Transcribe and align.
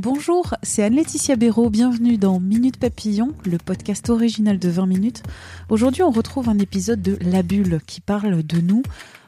Bonjour, 0.00 0.54
c'est 0.62 0.84
Anne-Laetitia 0.84 1.34
Béraud. 1.34 1.70
Bienvenue 1.70 2.18
dans 2.18 2.38
Minute 2.38 2.76
Papillon, 2.76 3.34
le 3.44 3.58
podcast 3.58 4.10
original 4.10 4.56
de 4.56 4.68
20 4.68 4.86
minutes. 4.86 5.24
Aujourd'hui, 5.70 6.04
on 6.04 6.12
retrouve 6.12 6.48
un 6.48 6.60
épisode 6.60 7.02
de 7.02 7.18
La 7.20 7.42
Bulle 7.42 7.80
qui 7.84 8.00
parle 8.00 8.44
de 8.44 8.60
nous, 8.60 8.84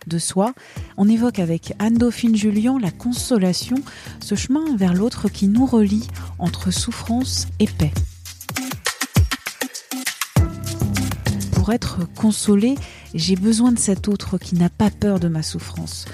de 0.06 0.18
soi. 0.18 0.54
On 0.96 1.08
évoque 1.08 1.40
avec 1.40 1.74
Anne-Dauphine 1.80 2.36
Julien 2.36 2.78
la 2.80 2.92
consolation, 2.92 3.78
ce 4.20 4.36
chemin 4.36 4.76
vers 4.76 4.94
l'autre 4.94 5.28
qui 5.28 5.48
nous 5.48 5.66
relie 5.66 6.06
entre 6.38 6.70
souffrance 6.70 7.48
et 7.58 7.66
paix. 7.66 7.90
Pour 11.50 11.72
être 11.72 11.98
consolé, 12.14 12.76
j'ai 13.12 13.34
besoin 13.34 13.72
de 13.72 13.78
cet 13.80 14.06
autre 14.06 14.38
qui 14.38 14.54
n'a 14.54 14.68
pas 14.68 14.90
peur 14.90 15.18
de 15.18 15.26
ma 15.26 15.42
souffrance. 15.42 16.06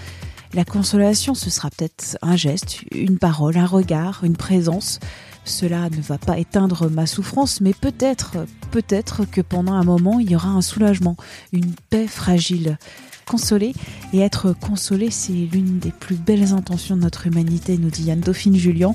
La 0.56 0.64
consolation, 0.64 1.34
ce 1.34 1.50
sera 1.50 1.68
peut-être 1.68 2.16
un 2.22 2.34
geste, 2.34 2.80
une 2.90 3.18
parole, 3.18 3.58
un 3.58 3.66
regard, 3.66 4.24
une 4.24 4.38
présence. 4.38 5.00
Cela 5.44 5.90
ne 5.90 6.00
va 6.00 6.16
pas 6.16 6.38
éteindre 6.38 6.88
ma 6.88 7.04
souffrance, 7.04 7.60
mais 7.60 7.74
peut-être, 7.74 8.38
peut-être 8.70 9.26
que 9.26 9.42
pendant 9.42 9.74
un 9.74 9.84
moment, 9.84 10.18
il 10.18 10.30
y 10.30 10.34
aura 10.34 10.48
un 10.48 10.62
soulagement, 10.62 11.18
une 11.52 11.74
paix 11.90 12.06
fragile. 12.06 12.78
Consoler 13.26 13.74
et 14.14 14.20
être 14.20 14.54
consolé, 14.58 15.10
c'est 15.10 15.34
l'une 15.34 15.78
des 15.78 15.92
plus 15.92 16.16
belles 16.16 16.54
intentions 16.54 16.96
de 16.96 17.02
notre 17.02 17.26
humanité, 17.26 17.76
nous 17.76 17.90
dit 17.90 18.10
Anne-Dauphine 18.10 18.56
Julien. 18.56 18.94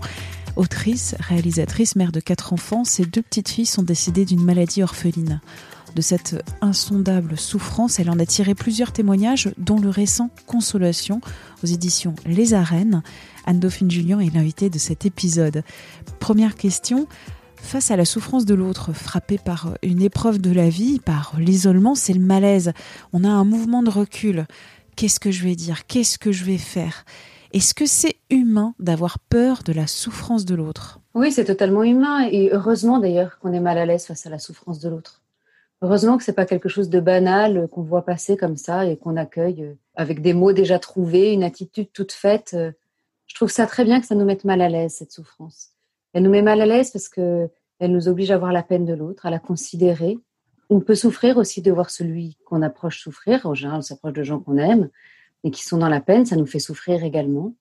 Autrice, 0.56 1.14
réalisatrice, 1.20 1.96
mère 1.96 2.12
de 2.12 2.22
quatre 2.22 2.54
enfants, 2.54 2.86
ses 2.86 3.06
deux 3.06 3.22
petites 3.22 3.50
filles 3.50 3.68
sont 3.68 3.84
décédées 3.84 4.26
d'une 4.26 4.44
maladie 4.44 4.82
orpheline. 4.82 5.42
De 5.96 6.02
cette 6.02 6.42
insondable 6.62 7.38
souffrance, 7.38 8.00
elle 8.00 8.10
en 8.10 8.20
a 8.20 8.26
tiré 8.26 8.56
plusieurs 8.56 8.94
témoignages, 8.94 9.52
dont 9.58 9.80
le 9.80 9.90
récent 9.90 10.30
Consolation 10.46 11.20
aux 11.64 11.68
éditions 11.68 12.16
Les 12.26 12.54
Arènes. 12.54 13.04
Anne-Dauphine 13.46 13.92
Julien 13.92 14.20
est 14.20 14.34
l'invitée 14.34 14.70
de 14.70 14.78
cet 14.78 15.06
épisode. 15.06 15.64
Première 16.20 16.56
question. 16.56 17.08
Face 17.58 17.92
à 17.92 17.96
la 17.96 18.06
souffrance 18.06 18.46
de 18.46 18.56
l'autre, 18.56 18.94
frappé 18.94 19.38
par 19.38 19.76
une 19.84 20.02
épreuve 20.02 20.40
de 20.40 20.52
la 20.52 20.70
vie, 20.70 21.00
par 21.00 21.34
l'isolement, 21.38 21.94
c'est 21.94 22.14
le 22.14 22.20
malaise. 22.20 22.72
On 23.14 23.24
a 23.24 23.30
un 23.30 23.44
mouvement 23.44 23.84
de 23.84 23.90
recul. 23.90 24.48
Qu'est-ce 24.96 25.20
que 25.20 25.32
je 25.32 25.44
vais 25.44 25.56
dire? 25.56 25.86
Qu'est-ce 25.86 26.18
que 26.18 26.32
je 26.32 26.44
vais 26.44 26.58
faire? 26.58 27.06
Est-ce 27.54 27.74
que 27.74 27.86
c'est 27.86 28.16
humain 28.30 28.74
d'avoir 28.80 29.20
peur 29.20 29.62
de 29.64 29.74
la 29.74 29.86
souffrance 29.86 30.46
de 30.46 30.56
l'autre? 30.56 31.02
Oui, 31.14 31.32
c'est 31.32 31.46
totalement 31.46 31.84
humain 31.84 32.28
et 32.32 32.50
heureusement 32.52 33.00
d'ailleurs 33.00 33.38
qu'on 33.40 33.52
est 33.52 33.60
mal 33.60 33.78
à 33.78 33.86
l'aise 33.86 34.06
face 34.06 34.26
à 34.26 34.30
la 34.30 34.40
souffrance 34.40 34.80
de 34.80 34.90
l'autre. 34.90 35.21
Heureusement 35.82 36.18
que 36.18 36.24
c'est 36.24 36.34
pas 36.34 36.46
quelque 36.46 36.70
chose 36.70 36.90
de 36.90 37.00
banal 37.00 37.58
euh, 37.58 37.68
qu'on 37.68 37.82
voit 37.82 38.06
passer 38.06 38.38
comme 38.38 38.56
ça 38.56 38.86
et 38.86 38.98
qu'on 38.98 39.18
accueille 39.18 39.64
euh, 39.64 39.74
avec 39.96 40.22
des 40.22 40.34
mots 40.34 40.54
déjà 40.54 40.78
trouvés, 40.78 41.34
une 41.34 41.44
attitude 41.44 41.92
toute 41.92 42.12
faite. 42.12 42.52
Euh. 42.54 42.72
Je 43.26 43.36
trouve 43.36 43.50
ça 43.50 43.66
très 43.66 43.84
bien 43.84 44.00
que 44.00 44.06
ça 44.06 44.16
nous 44.16 44.26
mette 44.26 44.46
mal 44.46 44.62
à 44.62 44.70
l'aise 44.70 44.94
cette 44.94 45.12
souffrance. 45.12 45.70
Elle 46.14 46.24
nous 46.24 46.30
met 46.30 46.42
mal 46.44 46.62
à 46.62 46.66
l'aise 46.66 46.92
parce 46.92 47.10
que 47.10 47.50
elle 47.80 47.94
nous 47.94 48.08
oblige 48.08 48.30
à 48.30 48.38
voir 48.38 48.52
la 48.52 48.62
peine 48.62 48.86
de 48.86 48.94
l'autre, 48.94 49.26
à 49.26 49.32
la 49.32 49.40
considérer. 49.40 50.20
On 50.70 50.82
peut 50.82 50.94
souffrir 50.94 51.38
aussi 51.38 51.64
de 51.64 51.72
voir 51.72 51.90
celui 51.90 52.38
qu'on 52.46 52.62
approche 52.62 53.02
souffrir. 53.02 53.46
En 53.48 53.56
général, 53.56 53.80
on 53.80 53.82
s'approche 53.82 54.14
de 54.14 54.22
gens 54.22 54.40
qu'on 54.40 54.58
aime 54.58 54.90
et 55.44 55.50
qui 55.50 55.64
sont 55.64 55.78
dans 55.78 55.90
la 55.90 56.00
peine. 56.00 56.26
Ça 56.28 56.36
nous 56.36 56.46
fait 56.46 56.60
souffrir 56.60 57.04
également. 57.04 57.56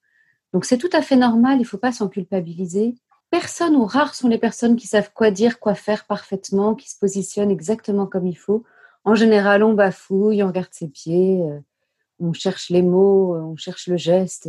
Donc 0.52 0.66
c'est 0.66 0.76
tout 0.76 0.90
à 0.92 1.00
fait 1.00 1.16
normal. 1.16 1.56
Il 1.56 1.62
ne 1.62 1.66
faut 1.66 1.78
pas 1.78 1.92
s'en 1.92 2.08
culpabiliser 2.08 2.96
personne 3.30 3.76
ou 3.76 3.84
rares 3.84 4.14
sont 4.14 4.28
les 4.28 4.38
personnes 4.38 4.76
qui 4.76 4.86
savent 4.86 5.12
quoi 5.12 5.30
dire, 5.30 5.60
quoi 5.60 5.74
faire 5.74 6.06
parfaitement, 6.06 6.74
qui 6.74 6.90
se 6.90 6.98
positionnent 6.98 7.50
exactement 7.50 8.06
comme 8.06 8.26
il 8.26 8.36
faut. 8.36 8.64
En 9.04 9.14
général, 9.14 9.62
on 9.62 9.72
bafouille, 9.72 10.42
on 10.42 10.48
regarde 10.48 10.72
ses 10.72 10.88
pieds, 10.88 11.40
euh, 11.42 11.60
on 12.18 12.32
cherche 12.32 12.70
les 12.70 12.82
mots, 12.82 13.34
euh, 13.34 13.40
on 13.40 13.56
cherche 13.56 13.86
le 13.86 13.96
geste. 13.96 14.48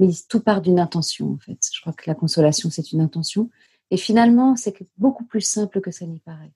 mais 0.00 0.08
tout 0.28 0.40
part 0.40 0.60
d'une 0.60 0.80
intention, 0.80 1.32
en 1.32 1.38
fait. 1.38 1.58
Je 1.72 1.80
crois 1.80 1.92
que 1.92 2.04
la 2.06 2.14
consolation, 2.14 2.70
c'est 2.70 2.92
une 2.92 3.00
intention. 3.00 3.50
Et 3.90 3.96
finalement, 3.96 4.56
c'est 4.56 4.74
beaucoup 4.98 5.24
plus 5.24 5.42
simple 5.42 5.80
que 5.80 5.90
ça 5.92 6.06
n'y 6.06 6.18
paraît. 6.18 6.52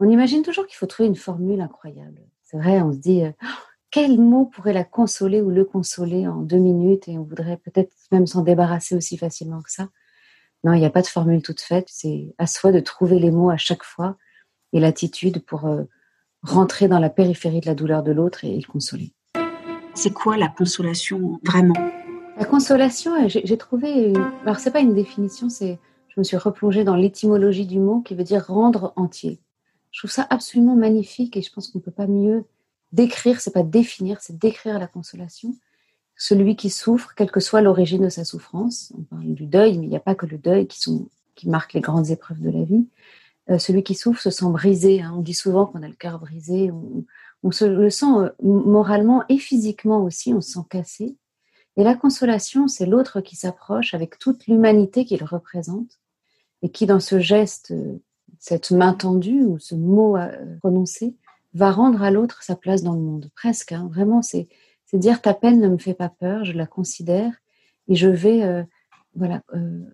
On 0.00 0.08
imagine 0.08 0.42
toujours 0.42 0.66
qu'il 0.66 0.76
faut 0.76 0.86
trouver 0.86 1.08
une 1.08 1.16
formule 1.16 1.60
incroyable. 1.60 2.20
C'est 2.44 2.58
vrai, 2.58 2.80
on 2.82 2.92
se 2.92 2.98
dit, 2.98 3.24
euh, 3.24 3.32
quel 3.90 4.18
mot 4.20 4.46
pourrait 4.46 4.72
la 4.72 4.84
consoler 4.84 5.40
ou 5.40 5.50
le 5.50 5.64
consoler 5.64 6.26
en 6.26 6.42
deux 6.42 6.58
minutes 6.58 7.08
et 7.08 7.18
on 7.18 7.24
voudrait 7.24 7.56
peut-être 7.56 7.92
même 8.12 8.26
s'en 8.26 8.42
débarrasser 8.42 8.94
aussi 8.94 9.16
facilement 9.16 9.62
que 9.62 9.72
ça. 9.72 9.88
Non, 10.64 10.72
il 10.72 10.80
n'y 10.80 10.86
a 10.86 10.90
pas 10.90 11.02
de 11.02 11.06
formule 11.06 11.42
toute 11.42 11.60
faite. 11.60 11.86
C'est 11.88 12.34
à 12.38 12.46
soi 12.46 12.72
de 12.72 12.80
trouver 12.80 13.18
les 13.18 13.30
mots 13.30 13.50
à 13.50 13.56
chaque 13.56 13.84
fois 13.84 14.16
et 14.72 14.80
l'attitude 14.80 15.44
pour 15.44 15.66
euh, 15.66 15.84
rentrer 16.42 16.88
dans 16.88 16.98
la 16.98 17.10
périphérie 17.10 17.60
de 17.60 17.66
la 17.66 17.74
douleur 17.74 18.02
de 18.02 18.12
l'autre 18.12 18.44
et, 18.44 18.56
le 18.56 18.66
consoler. 18.66 19.12
C'est 19.94 20.12
quoi 20.12 20.36
la 20.36 20.48
consolation 20.48 21.40
vraiment? 21.44 21.74
La 22.36 22.44
consolation, 22.44 23.14
euh, 23.24 23.28
j'ai 23.28 23.58
trouvé. 23.58 24.12
Alors 24.42 24.58
c'est 24.58 24.70
pas 24.70 24.80
une 24.80 24.94
définition, 24.94 25.48
c'est. 25.48 25.78
Je 26.08 26.20
me 26.20 26.24
suis 26.24 26.36
replongée 26.36 26.82
dans 26.82 26.96
l'étymologie 26.96 27.66
du 27.66 27.78
mot 27.78 28.00
qui 28.00 28.16
veut 28.16 28.24
dire 28.24 28.44
rendre 28.46 28.92
entier. 28.96 29.40
Je 29.92 30.00
trouve 30.00 30.10
ça 30.10 30.26
absolument 30.30 30.74
magnifique 30.74 31.36
et 31.36 31.42
je 31.42 31.52
pense 31.52 31.68
qu'on 31.68 31.78
ne 31.78 31.84
peut 31.84 31.92
pas 31.92 32.08
mieux 32.08 32.44
décrire. 32.90 33.40
C'est 33.40 33.52
pas 33.52 33.62
définir, 33.62 34.20
c'est 34.20 34.36
décrire 34.36 34.80
la 34.80 34.88
consolation 34.88 35.54
celui 36.18 36.56
qui 36.56 36.68
souffre, 36.68 37.14
quelle 37.14 37.30
que 37.30 37.40
soit 37.40 37.62
l'origine 37.62 38.02
de 38.02 38.08
sa 38.08 38.24
souffrance. 38.24 38.92
On 38.98 39.02
parle 39.02 39.34
du 39.34 39.46
deuil, 39.46 39.78
mais 39.78 39.86
il 39.86 39.88
n'y 39.88 39.96
a 39.96 40.00
pas 40.00 40.16
que 40.16 40.26
le 40.26 40.36
deuil 40.36 40.66
qui, 40.66 41.08
marque 41.46 41.72
les 41.72 41.80
grandes 41.80 42.10
épreuves 42.10 42.40
de 42.40 42.50
la 42.50 42.64
vie. 42.64 42.88
Euh, 43.48 43.58
celui 43.58 43.84
qui 43.84 43.94
souffre 43.94 44.20
se 44.20 44.30
sent 44.30 44.50
brisé. 44.50 45.00
Hein. 45.00 45.14
On 45.16 45.22
dit 45.22 45.32
souvent 45.32 45.64
qu'on 45.64 45.82
a 45.84 45.88
le 45.88 45.94
cœur 45.94 46.18
brisé. 46.18 46.72
On, 47.44 47.50
se 47.52 47.64
le 47.64 47.88
sent 47.88 48.06
euh, 48.18 48.30
moralement 48.42 49.22
et 49.28 49.38
physiquement 49.38 50.02
aussi. 50.02 50.34
On 50.34 50.40
se 50.40 50.50
sent 50.50 50.66
cassé. 50.68 51.16
Et 51.76 51.84
la 51.84 51.94
consolation, 51.94 52.66
c'est 52.66 52.86
l'autre 52.86 53.20
qui 53.20 53.36
s'approche 53.36 53.94
avec 53.94 54.18
toute 54.18 54.48
l'humanité 54.48 55.04
qu'il 55.04 55.22
représente 55.22 56.00
et 56.62 56.70
qui, 56.70 56.86
dans 56.86 56.98
ce 56.98 57.20
geste, 57.20 57.70
euh, 57.70 58.02
cette 58.40 58.72
main 58.72 58.92
tendue 58.92 59.44
ou 59.44 59.60
ce 59.60 59.76
mot 59.76 60.16
prononcé, 60.60 61.14
va 61.54 61.70
rendre 61.70 62.02
à 62.02 62.10
l'autre 62.10 62.42
sa 62.42 62.56
place 62.56 62.82
dans 62.82 62.94
le 62.94 63.00
monde. 63.00 63.30
Presque. 63.36 63.70
Hein. 63.70 63.88
Vraiment, 63.92 64.20
c'est 64.20 64.48
c'est 64.90 64.98
dire 64.98 65.20
ta 65.20 65.34
peine 65.34 65.60
ne 65.60 65.68
me 65.68 65.78
fait 65.78 65.94
pas 65.94 66.08
peur, 66.08 66.44
je 66.44 66.52
la 66.52 66.66
considère 66.66 67.32
et 67.88 67.94
je 67.94 68.08
vais 68.08 68.42
euh, 68.42 68.64
voilà 69.14 69.42
euh, 69.54 69.84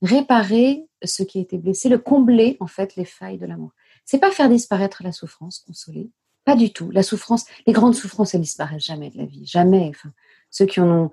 réparer 0.00 0.86
ce 1.02 1.22
qui 1.22 1.38
a 1.38 1.40
été 1.40 1.58
blessé, 1.58 1.88
le 1.88 1.98
combler 1.98 2.56
en 2.60 2.66
fait 2.66 2.94
les 2.96 3.04
failles 3.04 3.38
de 3.38 3.46
l'amour. 3.46 3.72
C'est 4.04 4.18
pas 4.18 4.30
faire 4.30 4.48
disparaître 4.48 5.02
la 5.02 5.12
souffrance, 5.12 5.58
consoler, 5.58 6.10
pas 6.44 6.56
du 6.56 6.72
tout. 6.72 6.90
La 6.92 7.02
souffrance, 7.02 7.46
les 7.66 7.72
grandes 7.72 7.94
souffrances, 7.94 8.34
elles 8.34 8.42
disparaissent 8.42 8.84
jamais 8.84 9.10
de 9.10 9.18
la 9.18 9.24
vie, 9.24 9.44
jamais. 9.44 9.88
Enfin, 9.88 10.12
ceux 10.50 10.66
qui 10.66 10.80
en 10.80 10.90
ont 10.90 11.10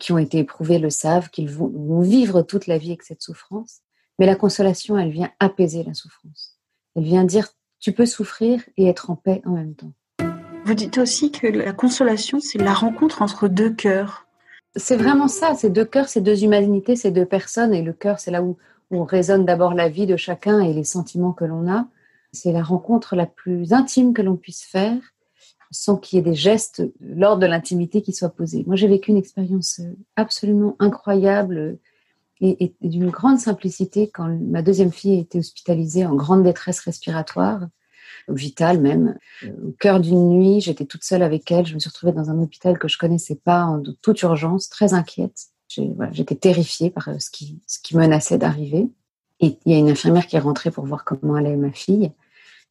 qui 0.00 0.12
ont 0.12 0.18
été 0.18 0.38
éprouvés 0.38 0.80
le 0.80 0.90
savent 0.90 1.30
qu'ils 1.30 1.48
vont, 1.48 1.68
vont 1.68 2.00
vivre 2.00 2.42
toute 2.42 2.66
la 2.66 2.76
vie 2.76 2.88
avec 2.88 3.04
cette 3.04 3.22
souffrance. 3.22 3.82
Mais 4.18 4.26
la 4.26 4.34
consolation, 4.34 4.98
elle 4.98 5.10
vient 5.10 5.30
apaiser 5.38 5.84
la 5.84 5.94
souffrance. 5.94 6.58
Elle 6.96 7.04
vient 7.04 7.24
dire 7.24 7.48
tu 7.78 7.92
peux 7.92 8.06
souffrir 8.06 8.62
et 8.76 8.86
être 8.86 9.10
en 9.10 9.16
paix 9.16 9.42
en 9.44 9.52
même 9.52 9.76
temps. 9.76 9.92
Vous 10.66 10.74
dites 10.74 10.98
aussi 10.98 11.30
que 11.30 11.46
la 11.46 11.72
consolation, 11.72 12.40
c'est 12.40 12.58
la 12.58 12.74
rencontre 12.74 13.22
entre 13.22 13.46
deux 13.46 13.72
cœurs. 13.72 14.26
C'est 14.74 14.96
vraiment 14.96 15.28
ça, 15.28 15.54
ces 15.54 15.70
deux 15.70 15.84
cœurs, 15.84 16.08
ces 16.08 16.20
deux 16.20 16.42
humanités, 16.42 16.96
ces 16.96 17.12
deux 17.12 17.24
personnes. 17.24 17.72
Et 17.72 17.82
le 17.82 17.92
cœur, 17.92 18.18
c'est 18.18 18.32
là 18.32 18.42
où, 18.42 18.56
on 18.90 19.04
résonne 19.04 19.44
d'abord 19.44 19.74
la 19.74 19.88
vie 19.88 20.06
de 20.06 20.16
chacun 20.16 20.58
et 20.58 20.72
les 20.72 20.82
sentiments 20.82 21.32
que 21.32 21.44
l'on 21.44 21.70
a. 21.70 21.86
C'est 22.32 22.50
la 22.50 22.64
rencontre 22.64 23.14
la 23.14 23.26
plus 23.26 23.72
intime 23.72 24.12
que 24.12 24.22
l'on 24.22 24.34
puisse 24.34 24.64
faire 24.64 24.98
sans 25.70 25.96
qu'il 25.96 26.16
y 26.16 26.20
ait 26.20 26.24
des 26.24 26.34
gestes 26.34 26.82
lors 27.00 27.38
de 27.38 27.46
l'intimité 27.46 28.02
qui 28.02 28.12
soient 28.12 28.30
posés. 28.30 28.64
Moi, 28.66 28.74
j'ai 28.74 28.88
vécu 28.88 29.12
une 29.12 29.18
expérience 29.18 29.80
absolument 30.16 30.74
incroyable 30.80 31.78
et, 32.40 32.64
et 32.64 32.88
d'une 32.88 33.10
grande 33.10 33.38
simplicité 33.38 34.10
quand 34.12 34.28
ma 34.40 34.62
deuxième 34.62 34.92
fille 34.92 35.16
a 35.16 35.20
été 35.20 35.38
hospitalisée 35.38 36.06
en 36.06 36.16
grande 36.16 36.42
détresse 36.42 36.80
respiratoire 36.80 37.68
vitale 38.28 38.80
même. 38.80 39.16
Euh, 39.44 39.50
au 39.68 39.72
cœur 39.72 40.00
d'une 40.00 40.28
nuit, 40.30 40.60
j'étais 40.60 40.84
toute 40.84 41.04
seule 41.04 41.22
avec 41.22 41.50
elle. 41.50 41.66
Je 41.66 41.74
me 41.74 41.78
suis 41.78 41.90
retrouvée 41.90 42.12
dans 42.12 42.30
un 42.30 42.40
hôpital 42.40 42.78
que 42.78 42.88
je 42.88 42.98
connaissais 42.98 43.36
pas, 43.36 43.64
en 43.64 43.82
toute 44.02 44.22
urgence, 44.22 44.68
très 44.68 44.94
inquiète. 44.94 45.46
J'étais 46.12 46.36
terrifiée 46.36 46.90
par 46.90 47.08
euh, 47.08 47.18
ce 47.18 47.30
qui, 47.30 47.60
ce 47.66 47.78
qui 47.80 47.96
menaçait 47.96 48.38
d'arriver. 48.38 48.88
Et 49.40 49.58
il 49.64 49.72
y 49.72 49.74
a 49.74 49.78
une 49.78 49.90
infirmière 49.90 50.26
qui 50.26 50.36
est 50.36 50.40
rentrée 50.40 50.70
pour 50.70 50.86
voir 50.86 51.04
comment 51.04 51.34
allait 51.34 51.56
ma 51.56 51.72
fille. 51.72 52.12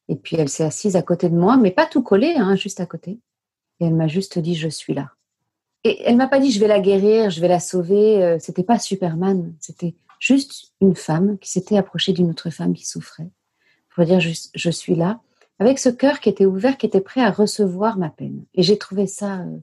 Et 0.08 0.16
puis 0.16 0.36
elle 0.36 0.48
s'est 0.48 0.64
assise 0.64 0.96
à 0.96 1.02
côté 1.02 1.28
de 1.28 1.36
moi, 1.36 1.56
mais 1.56 1.70
pas 1.70 1.86
tout 1.86 2.02
collé, 2.02 2.34
hein, 2.36 2.56
juste 2.56 2.80
à 2.80 2.86
côté. 2.86 3.18
Et 3.80 3.86
elle 3.86 3.94
m'a 3.94 4.08
juste 4.08 4.38
dit, 4.38 4.54
je 4.54 4.68
suis 4.68 4.94
là. 4.94 5.12
Et 5.84 6.02
elle 6.04 6.16
m'a 6.16 6.26
pas 6.26 6.40
dit 6.40 6.50
je 6.50 6.58
vais 6.58 6.66
la 6.66 6.80
guérir, 6.80 7.30
je 7.30 7.40
vais 7.40 7.46
la 7.46 7.60
sauver. 7.60 8.22
Euh, 8.22 8.38
c'était 8.40 8.64
pas 8.64 8.78
Superman, 8.78 9.54
c'était 9.60 9.94
juste 10.18 10.72
une 10.80 10.96
femme 10.96 11.38
qui 11.38 11.48
s'était 11.48 11.76
approchée 11.76 12.12
d'une 12.12 12.30
autre 12.30 12.50
femme 12.50 12.74
qui 12.74 12.84
souffrait. 12.84 13.30
Pour 13.94 14.04
dire 14.04 14.18
je 14.20 14.70
suis 14.70 14.96
là, 14.96 15.20
avec 15.58 15.78
ce 15.78 15.88
cœur 15.88 16.20
qui 16.20 16.28
était 16.28 16.46
ouvert, 16.46 16.76
qui 16.76 16.86
était 16.86 17.00
prêt 17.00 17.22
à 17.22 17.30
recevoir 17.30 17.98
ma 17.98 18.10
peine. 18.10 18.44
Et 18.54 18.62
j'ai 18.62 18.78
trouvé 18.78 19.06
ça 19.06 19.40
euh, 19.40 19.58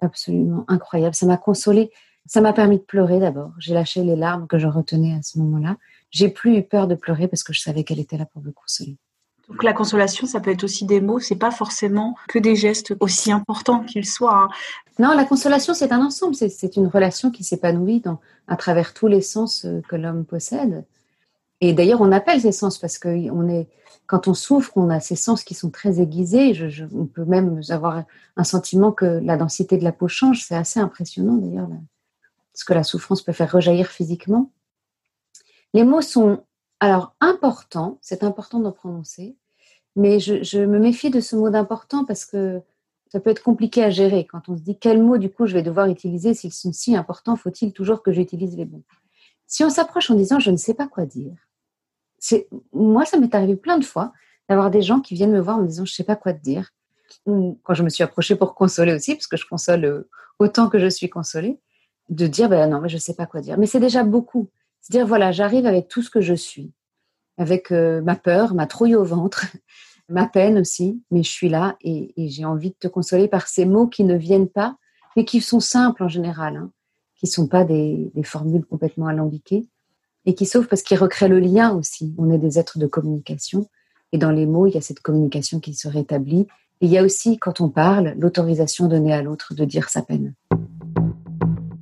absolument 0.00 0.64
incroyable. 0.68 1.14
Ça 1.14 1.26
m'a 1.26 1.36
consolée. 1.36 1.90
Ça 2.26 2.40
m'a 2.40 2.54
permis 2.54 2.78
de 2.78 2.82
pleurer 2.82 3.18
d'abord. 3.18 3.52
J'ai 3.58 3.74
lâché 3.74 4.02
les 4.02 4.16
larmes 4.16 4.46
que 4.46 4.58
je 4.58 4.66
retenais 4.66 5.14
à 5.14 5.22
ce 5.22 5.38
moment-là. 5.38 5.76
J'ai 6.10 6.28
plus 6.28 6.56
eu 6.56 6.62
peur 6.62 6.86
de 6.88 6.94
pleurer 6.94 7.28
parce 7.28 7.42
que 7.42 7.52
je 7.52 7.60
savais 7.60 7.84
qu'elle 7.84 8.00
était 8.00 8.16
là 8.16 8.24
pour 8.24 8.42
me 8.42 8.50
consoler. 8.50 8.96
Donc 9.48 9.62
la 9.62 9.74
consolation, 9.74 10.26
ça 10.26 10.40
peut 10.40 10.50
être 10.50 10.64
aussi 10.64 10.86
des 10.86 11.02
mots, 11.02 11.20
c'est 11.20 11.36
pas 11.36 11.50
forcément 11.50 12.16
que 12.28 12.38
des 12.38 12.56
gestes 12.56 12.94
aussi 13.00 13.30
importants 13.30 13.80
qu'ils 13.80 14.06
soient. 14.06 14.44
Hein. 14.44 14.48
Non, 14.98 15.14
la 15.14 15.24
consolation, 15.24 15.74
c'est 15.74 15.92
un 15.92 16.00
ensemble, 16.00 16.34
c'est 16.34 16.76
une 16.76 16.86
relation 16.86 17.30
qui 17.30 17.44
s'épanouit 17.44 18.02
à 18.48 18.56
travers 18.56 18.94
tous 18.94 19.06
les 19.06 19.20
sens 19.20 19.66
euh, 19.66 19.82
que 19.86 19.96
l'homme 19.96 20.24
possède. 20.24 20.84
Et 21.68 21.72
d'ailleurs, 21.72 22.00
on 22.00 22.12
appelle 22.12 22.40
ces 22.40 22.52
sens 22.52 22.78
parce 22.78 22.98
que 22.98 23.08
quand 24.06 24.28
on 24.28 24.34
souffre, 24.34 24.72
on 24.76 24.90
a 24.90 25.00
ces 25.00 25.16
sens 25.16 25.44
qui 25.44 25.54
sont 25.54 25.70
très 25.70 26.00
aiguisés. 26.00 26.52
Je, 26.52 26.84
on 26.94 27.06
peut 27.06 27.24
même 27.24 27.60
avoir 27.70 28.04
un 28.36 28.44
sentiment 28.44 28.92
que 28.92 29.06
la 29.06 29.36
densité 29.36 29.78
de 29.78 29.84
la 29.84 29.92
peau 29.92 30.08
change. 30.08 30.44
C'est 30.44 30.56
assez 30.56 30.78
impressionnant 30.80 31.34
d'ailleurs, 31.34 31.68
ce 32.52 32.64
que 32.64 32.74
la 32.74 32.84
souffrance 32.84 33.22
peut 33.22 33.32
faire 33.32 33.50
rejaillir 33.50 33.88
physiquement. 33.88 34.50
Les 35.72 35.84
mots 35.84 36.02
sont 36.02 36.42
alors, 36.80 37.14
important, 37.20 37.98
c'est 38.02 38.24
important 38.24 38.60
d'en 38.60 38.72
prononcer, 38.72 39.36
mais 39.96 40.20
je, 40.20 40.58
me 40.64 40.78
méfie 40.78 41.08
de 41.08 41.20
ce 41.20 41.34
mot 41.34 41.48
d'important 41.48 42.04
parce 42.04 42.26
que 42.26 42.60
ça 43.10 43.20
peut 43.20 43.30
être 43.30 43.42
compliqué 43.42 43.82
à 43.82 43.88
gérer. 43.88 44.26
Quand 44.26 44.50
on 44.50 44.56
se 44.58 44.60
dit 44.60 44.78
quels 44.78 45.02
mots, 45.02 45.16
du 45.16 45.30
coup, 45.30 45.46
je 45.46 45.54
vais 45.54 45.62
devoir 45.62 45.86
utiliser, 45.86 46.34
s'ils 46.34 46.52
sont 46.52 46.72
si 46.72 46.94
importants, 46.94 47.36
faut-il 47.36 47.72
toujours 47.72 48.02
que 48.02 48.12
j'utilise 48.12 48.54
les 48.56 48.66
bons? 48.66 48.82
Si 49.46 49.64
on 49.64 49.70
s'approche 49.70 50.10
en 50.10 50.14
disant 50.14 50.40
je 50.40 50.50
ne 50.50 50.58
sais 50.58 50.74
pas 50.74 50.88
quoi 50.88 51.06
dire, 51.06 51.32
moi, 52.72 53.04
ça 53.04 53.18
m'est 53.18 53.34
arrivé 53.34 53.56
plein 53.56 53.78
de 53.78 53.84
fois 53.84 54.12
d'avoir 54.48 54.70
des 54.70 54.82
gens 54.82 55.00
qui 55.00 55.14
viennent 55.14 55.32
me 55.32 55.40
voir 55.40 55.58
en 55.58 55.62
me 55.62 55.66
disant 55.66 55.84
je 55.84 55.92
sais 55.92 56.04
pas 56.04 56.16
quoi 56.16 56.32
te 56.32 56.42
dire. 56.42 56.70
Ou 57.26 57.58
quand 57.62 57.74
je 57.74 57.82
me 57.82 57.88
suis 57.88 58.02
approchée 58.02 58.36
pour 58.36 58.54
consoler 58.54 58.94
aussi, 58.94 59.14
parce 59.14 59.26
que 59.26 59.36
je 59.36 59.46
console 59.46 59.84
euh, 59.84 60.08
autant 60.38 60.68
que 60.68 60.78
je 60.78 60.88
suis 60.88 61.08
consolée, 61.08 61.60
de 62.10 62.26
dire 62.26 62.48
ben 62.48 62.68
non, 62.68 62.80
mais 62.80 62.88
je 62.88 62.98
sais 62.98 63.14
pas 63.14 63.26
quoi 63.26 63.40
dire. 63.40 63.58
Mais 63.58 63.66
c'est 63.66 63.80
déjà 63.80 64.04
beaucoup. 64.04 64.50
C'est-à-dire, 64.84 65.06
voilà, 65.06 65.32
j'arrive 65.32 65.64
avec 65.64 65.88
tout 65.88 66.02
ce 66.02 66.10
que 66.10 66.20
je 66.20 66.34
suis, 66.34 66.70
avec 67.38 67.72
euh, 67.72 68.02
ma 68.02 68.16
peur, 68.16 68.54
ma 68.54 68.66
trouille 68.66 68.94
au 68.94 69.04
ventre, 69.04 69.46
ma 70.10 70.26
peine 70.26 70.58
aussi, 70.58 71.02
mais 71.10 71.22
je 71.22 71.30
suis 71.30 71.48
là 71.48 71.76
et, 71.80 72.12
j'ai 72.28 72.44
envie 72.44 72.70
de 72.70 72.76
te 72.78 72.88
consoler 72.88 73.26
par 73.26 73.48
ces 73.48 73.64
mots 73.64 73.86
qui 73.86 74.04
ne 74.04 74.14
viennent 74.14 74.50
pas, 74.50 74.76
mais 75.16 75.24
qui 75.24 75.40
sont 75.40 75.60
simples 75.60 76.02
en 76.02 76.08
général, 76.08 76.56
hein, 76.56 76.70
qui 77.16 77.26
sont 77.26 77.48
pas 77.48 77.64
des, 77.64 78.12
formules 78.24 78.66
complètement 78.66 79.06
alambiquées 79.06 79.66
et 80.26 80.34
qui 80.34 80.46
sauvent 80.46 80.68
parce 80.68 80.82
qu'ils 80.82 80.98
recréent 80.98 81.28
le 81.28 81.38
lien 81.38 81.74
aussi. 81.74 82.14
On 82.18 82.30
est 82.30 82.38
des 82.38 82.58
êtres 82.58 82.78
de 82.78 82.86
communication. 82.86 83.68
Et 84.12 84.18
dans 84.18 84.30
les 84.30 84.46
mots, 84.46 84.66
il 84.66 84.74
y 84.74 84.78
a 84.78 84.80
cette 84.80 85.00
communication 85.00 85.60
qui 85.60 85.74
se 85.74 85.88
rétablit. 85.88 86.46
Et 86.80 86.86
il 86.86 86.90
y 86.90 86.98
a 86.98 87.02
aussi, 87.02 87.38
quand 87.38 87.60
on 87.60 87.68
parle, 87.68 88.14
l'autorisation 88.18 88.86
donnée 88.88 89.12
à 89.12 89.22
l'autre 89.22 89.54
de 89.54 89.64
dire 89.64 89.88
sa 89.88 90.02
peine. 90.02 90.34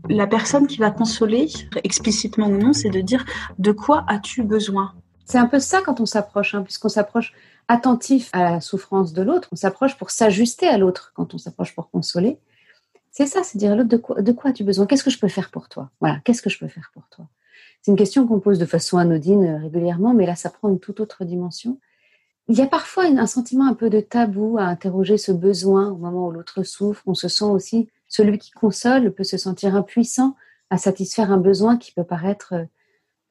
La 0.08 0.26
personne 0.26 0.66
qui 0.66 0.78
va 0.78 0.90
consoler, 0.90 1.48
explicitement 1.84 2.48
ou 2.48 2.58
non, 2.58 2.72
c'est 2.72 2.90
de 2.90 3.00
dire 3.00 3.24
de 3.58 3.72
quoi 3.72 4.04
as-tu 4.08 4.42
besoin? 4.42 4.94
C'est 5.24 5.38
un 5.38 5.46
peu 5.46 5.60
ça 5.60 5.80
quand 5.80 6.00
on 6.00 6.06
s'approche, 6.06 6.54
hein, 6.54 6.62
puisqu'on 6.62 6.88
s'approche 6.88 7.32
attentif 7.68 8.28
à 8.32 8.44
la 8.44 8.60
souffrance 8.60 9.12
de 9.12 9.22
l'autre, 9.22 9.48
on 9.52 9.56
s'approche 9.56 9.96
pour 9.96 10.10
s'ajuster 10.10 10.66
à 10.66 10.76
l'autre 10.76 11.12
quand 11.14 11.32
on 11.32 11.38
s'approche 11.38 11.74
pour 11.74 11.90
consoler. 11.90 12.38
C'est 13.10 13.26
ça, 13.26 13.42
c'est 13.44 13.56
dire 13.56 13.72
à 13.72 13.76
l'autre 13.76 13.88
de 13.88 13.96
quoi, 13.96 14.20
de 14.20 14.32
quoi 14.32 14.50
as-tu 14.50 14.64
besoin? 14.64 14.86
Qu'est-ce 14.86 15.04
que 15.04 15.10
je 15.10 15.18
peux 15.18 15.28
faire 15.28 15.50
pour 15.50 15.68
toi? 15.68 15.90
Voilà, 16.00 16.20
qu'est-ce 16.24 16.42
que 16.42 16.50
je 16.50 16.58
peux 16.58 16.68
faire 16.68 16.90
pour 16.92 17.08
toi? 17.08 17.26
C'est 17.82 17.90
une 17.90 17.96
question 17.96 18.26
qu'on 18.26 18.40
pose 18.40 18.58
de 18.58 18.64
façon 18.64 18.98
anodine 18.98 19.44
euh, 19.44 19.58
régulièrement, 19.58 20.14
mais 20.14 20.26
là, 20.26 20.36
ça 20.36 20.50
prend 20.50 20.68
une 20.68 20.80
toute 20.80 21.00
autre 21.00 21.24
dimension. 21.24 21.78
Il 22.48 22.56
y 22.56 22.62
a 22.62 22.66
parfois 22.66 23.04
un 23.04 23.26
sentiment 23.26 23.66
un 23.66 23.74
peu 23.74 23.90
de 23.90 24.00
tabou 24.00 24.58
à 24.58 24.64
interroger 24.64 25.18
ce 25.18 25.32
besoin 25.32 25.90
au 25.90 25.96
moment 25.96 26.26
où 26.26 26.30
l'autre 26.30 26.62
souffre. 26.64 27.02
On 27.06 27.14
se 27.14 27.28
sent 27.28 27.44
aussi 27.44 27.88
celui 28.08 28.38
qui 28.38 28.50
console 28.50 29.12
peut 29.12 29.24
se 29.24 29.36
sentir 29.36 29.76
impuissant 29.76 30.34
à 30.70 30.78
satisfaire 30.78 31.30
un 31.30 31.38
besoin 31.38 31.76
qui 31.76 31.92
peut 31.92 32.04
paraître 32.04 32.54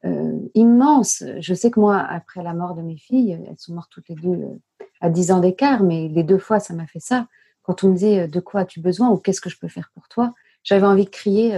euh, 0.04 0.38
immense. 0.54 1.22
Je 1.38 1.54
sais 1.54 1.70
que 1.70 1.78
moi, 1.78 1.98
après 1.98 2.42
la 2.42 2.54
mort 2.54 2.74
de 2.74 2.82
mes 2.82 2.96
filles, 2.96 3.38
elles 3.48 3.58
sont 3.58 3.74
mortes 3.74 3.90
toutes 3.92 4.08
les 4.08 4.16
deux 4.16 4.30
euh, 4.30 4.58
à 5.00 5.10
10 5.10 5.30
ans 5.30 5.40
d'écart, 5.40 5.82
mais 5.82 6.08
les 6.08 6.24
deux 6.24 6.38
fois, 6.38 6.58
ça 6.58 6.74
m'a 6.74 6.86
fait 6.86 7.00
ça. 7.00 7.28
Quand 7.62 7.84
on 7.84 7.88
me 7.88 7.94
disait 7.94 8.20
euh, 8.22 8.26
de 8.26 8.40
quoi 8.40 8.62
as-tu 8.62 8.80
besoin 8.80 9.10
ou 9.10 9.16
qu'est-ce 9.16 9.40
que 9.40 9.50
je 9.50 9.58
peux 9.58 9.68
faire 9.68 9.90
pour 9.94 10.08
toi, 10.08 10.34
j'avais 10.64 10.86
envie 10.86 11.04
de 11.04 11.10
crier, 11.10 11.52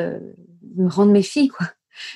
me 0.76 0.88
rendre 0.88 1.12
mes 1.12 1.22
filles, 1.22 1.48
quoi. 1.48 1.66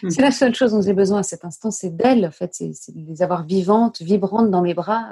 Mmh. 0.03 0.11
C'est 0.11 0.23
la 0.23 0.31
seule 0.31 0.55
chose 0.55 0.73
dont 0.73 0.83
j'ai 0.83 0.93
besoin 0.93 1.21
à 1.21 1.23
cet 1.23 1.45
instant, 1.45 1.71
c'est 1.71 1.97
d'elles, 1.97 2.27
en 2.27 2.31
fait, 2.31 2.55
c'est 2.55 2.95
de 2.95 3.01
les 3.01 3.23
avoir 3.23 3.45
vivantes, 3.45 4.03
vibrantes 4.03 4.51
dans 4.51 4.63
mes 4.63 4.75
bras. 4.75 5.11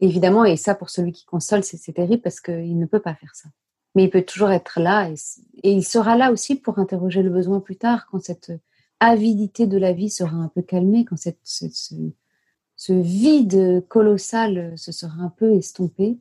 évidemment, 0.00 0.44
et 0.44 0.56
ça, 0.56 0.74
pour 0.74 0.90
celui 0.90 1.12
qui 1.12 1.24
console, 1.24 1.64
c'est 1.64 1.92
terrible 1.92 2.22
parce 2.22 2.40
qu'il 2.40 2.78
ne 2.78 2.86
peut 2.86 3.00
pas 3.00 3.14
faire 3.14 3.34
ça 3.34 3.48
mais 3.94 4.04
il 4.04 4.10
peut 4.10 4.22
toujours 4.22 4.50
être 4.50 4.80
là 4.80 5.08
et, 5.10 5.14
il 5.62 5.84
sera 5.84 6.16
là 6.16 6.32
aussi 6.32 6.56
pour 6.56 6.78
interroger 6.78 7.22
le 7.22 7.30
besoin 7.30 7.60
plus 7.60 7.76
tard 7.76 8.06
quand 8.10 8.22
cette 8.22 8.52
avidité 9.00 9.66
de 9.66 9.78
la 9.78 9.92
vie 9.92 10.10
sera 10.10 10.36
un 10.36 10.48
peu 10.48 10.62
calmée, 10.62 11.04
quand 11.04 11.16
cette, 11.16 11.38
ce, 11.42 12.92
vide 12.92 13.84
colossal 13.88 14.76
se 14.76 14.92
sera 14.92 15.22
un 15.22 15.30
peu 15.30 15.54
estompé 15.54 16.18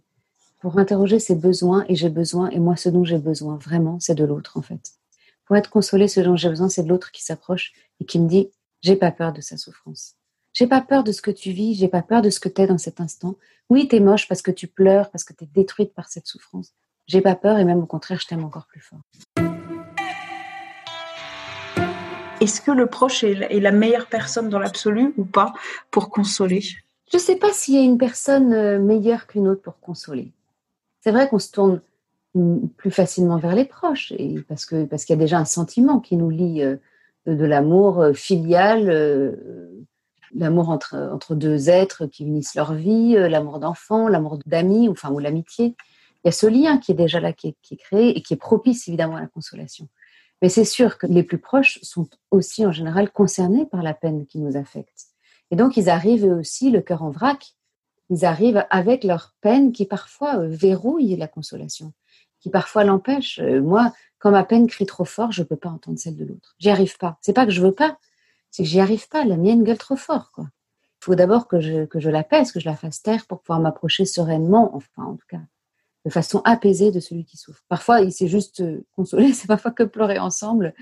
pour 0.60 0.78
interroger 0.78 1.20
ses 1.20 1.36
besoins 1.36 1.84
et 1.90 1.96
j'ai 1.96 2.10
besoin 2.10 2.50
et 2.50 2.60
moi 2.60 2.76
ce 2.76 2.90
dont 2.90 3.04
j'ai 3.04 3.18
besoin 3.18 3.58
vraiment 3.58 4.00
c'est 4.00 4.16
de 4.16 4.24
l'autre 4.24 4.58
en 4.58 4.62
fait. 4.62 4.94
Pour 5.46 5.58
être 5.58 5.70
consolé, 5.70 6.08
ce 6.08 6.22
dont 6.22 6.36
j'ai 6.36 6.50
besoin 6.50 6.70
c'est 6.70 6.84
de 6.84 6.90
l'autre 6.90 7.12
qui 7.12 7.24
s'approche 7.24 7.74
et 8.00 8.06
qui 8.06 8.20
me 8.20 8.28
dit 8.28 8.50
j'ai 8.82 8.96
pas 8.96 9.12
peur 9.12 9.34
de 9.34 9.42
sa 9.42 9.58
souffrance. 9.58 10.16
J'ai 10.54 10.68
pas 10.68 10.82
peur 10.82 11.04
de 11.04 11.12
ce 11.12 11.22
que 11.22 11.32
tu 11.32 11.52
vis, 11.52 11.76
j'ai 11.76 11.88
pas 11.88 12.02
peur 12.02 12.22
de 12.22 12.30
ce 12.30 12.40
que 12.40 12.50
tu 12.50 12.62
es 12.62 12.68
dans 12.68 12.78
cet 12.78 13.02
instant. 13.02 13.36
Oui, 13.70 13.88
tu 13.88 13.96
es 13.96 14.00
moche 14.00 14.28
parce 14.28 14.42
que 14.42 14.52
tu 14.52 14.68
pleures, 14.68 15.10
parce 15.10 15.24
que 15.24 15.34
tu 15.34 15.46
es 15.46 15.48
détruite 15.48 15.94
par 15.94 16.10
cette 16.10 16.28
souffrance. 16.28 16.74
J'ai 17.08 17.22
pas 17.22 17.36
peur 17.36 17.58
et 17.58 17.66
même 17.66 17.80
au 17.80 17.86
contraire, 17.86 18.20
je 18.20 18.28
t'aime 18.28 18.44
encore 18.44 18.68
plus 18.68 18.82
fort. 18.82 19.02
Est-ce 22.40 22.62
que 22.62 22.72
le 22.72 22.88
proche 22.88 23.24
est 23.24 23.60
la 23.60 23.72
meilleure 23.72 24.08
personne 24.08 24.50
dans 24.50 24.60
l'absolu 24.60 25.14
ou 25.18 25.24
pas 25.26 25.54
pour 25.92 26.10
consoler? 26.10 26.62
Je 26.62 27.18
ne 27.18 27.22
sais 27.22 27.38
pas 27.38 27.54
s'il 27.54 27.76
y 27.76 27.78
a 27.78 27.82
une 27.82 27.98
personne 27.98 28.54
euh, 28.54 28.80
meilleure 28.80 29.28
qu'une 29.28 29.48
autre 29.48 29.62
pour 29.62 29.80
consoler. 29.80 30.32
C'est 31.02 31.12
vrai 31.12 31.30
qu'on 31.30 31.40
se 31.40 31.52
tourne 31.52 31.82
plus 32.78 32.92
facilement 32.92 33.38
vers 33.38 33.56
les 33.56 33.66
proches 33.66 34.14
parce 34.48 34.66
que 34.66 34.86
parce 34.86 35.06
qu'il 35.06 35.16
y 35.16 35.20
a 35.20 35.22
déjà 35.22 35.38
un 35.38 35.46
sentiment 35.46 36.00
qui 36.00 36.18
nous 36.18 36.30
lie 36.30 36.64
euh, 36.64 36.78
de 37.28 37.46
l'amour 37.46 38.02
euh, 38.02 38.14
filial, 38.14 39.38
l'amour 40.34 40.70
entre, 40.70 40.96
entre 41.14 41.36
deux 41.36 41.70
êtres 41.70 42.08
qui 42.08 42.24
unissent 42.24 42.56
leur 42.56 42.74
vie, 42.74 43.14
l'amour 43.14 43.60
d'enfant, 43.60 44.08
l'amour 44.08 44.40
d'amis, 44.46 44.90
enfin 44.90 45.12
ou 45.12 45.20
l'amitié 45.20 45.76
il 46.24 46.28
y 46.28 46.30
a 46.30 46.32
ce 46.32 46.48
lien 46.48 46.78
qui 46.78 46.94
est 46.94 46.96
déjà 46.96 47.20
là, 47.20 47.34
qui 47.34 47.50
est, 47.50 47.76
créé 47.76 48.18
et 48.18 48.22
qui 48.22 48.34
est 48.34 48.38
propice 48.38 48.88
évidemment 48.88 49.18
à 49.18 49.22
la 49.22 49.28
consolation. 49.28 49.90
Mais 50.42 50.48
c'est 50.48 50.66
sûr 50.66 50.98
que 50.98 51.06
les 51.06 51.24
plus 51.24 51.38
proches 51.38 51.80
sont 51.82 52.08
aussi 52.32 52.66
en 52.66 52.72
général 52.72 53.12
concernés 53.12 53.66
par 53.66 53.84
la 53.84 53.94
peine 53.94 54.26
qui 54.26 54.40
nous 54.40 54.56
affecte. 54.56 55.08
Et 55.52 55.58
donc 55.58 55.76
ils 55.76 55.90
arrivent 55.90 56.26
aussi 56.26 56.72
le 56.72 56.82
cœur 56.82 57.04
en 57.04 57.10
vrac. 57.10 57.56
Ils 58.10 58.24
arrivent 58.24 58.66
avec 58.70 59.04
leur 59.04 59.34
peine 59.42 59.74
qui 59.74 59.86
parfois 59.86 60.38
euh, 60.38 60.48
verrouille 60.48 61.16
la 61.18 61.28
consolation, 61.28 61.94
qui 62.44 62.50
parfois 62.50 62.84
l'empêche. 62.84 63.40
Euh, 63.40 63.62
moi, 63.62 63.94
quand 64.20 64.30
ma 64.30 64.44
peine 64.44 64.68
crie 64.68 64.86
trop 64.86 65.06
fort, 65.06 65.32
je 65.32 65.42
ne 65.42 65.48
peux 65.48 65.56
pas 65.56 65.70
entendre 65.70 65.98
celle 65.98 66.18
de 66.18 66.26
l'autre. 66.26 66.56
J'y 66.60 66.70
arrive 66.70 66.98
pas. 66.98 67.18
C'est 67.22 67.34
pas 67.34 67.46
que 67.46 67.52
je 67.54 67.62
veux 67.62 67.72
pas, 67.72 67.98
c'est 68.52 68.64
que 68.64 68.70
j'y 68.70 68.82
arrive 68.82 69.08
pas. 69.08 69.24
La 69.24 69.38
mienne 69.38 69.64
gueule 69.64 69.78
trop 69.78 69.96
fort. 69.96 70.32
Il 70.38 71.06
faut 71.06 71.16
d'abord 71.16 71.48
que 71.48 71.62
je, 71.62 71.86
que 71.86 72.02
je 72.02 72.10
la 72.10 72.24
pèse, 72.24 72.52
que 72.52 72.60
je 72.60 72.66
la 72.66 72.76
fasse 72.76 73.02
taire 73.02 73.26
pour 73.28 73.42
pouvoir 73.42 73.62
m'approcher 73.62 74.04
sereinement, 74.06 74.76
enfin 74.76 75.04
en 75.04 75.16
tout 75.16 75.26
cas 75.30 75.40
de 76.06 76.10
façon 76.10 76.42
apaisée 76.44 76.92
de 76.92 77.00
celui 77.00 77.24
qui 77.24 77.38
souffre. 77.38 77.64
Parfois, 77.70 78.02
il 78.02 78.12
s'est 78.12 78.28
juste 78.28 78.60
euh, 78.60 78.86
consolé, 78.92 79.32
c'est 79.34 79.48
parfois 79.48 79.72
que 79.72 79.84
pleurer 79.84 80.20
ensemble 80.20 80.74